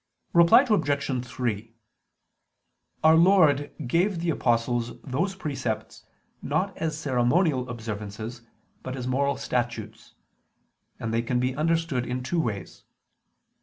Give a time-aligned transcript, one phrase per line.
[0.33, 1.25] Reply Obj.
[1.27, 1.73] 3:
[3.03, 6.07] Our Lord gave the apostles those precepts
[6.41, 8.41] not as ceremonial observances,
[8.81, 10.15] but as moral statutes:
[10.99, 12.83] and they can be understood in two ways.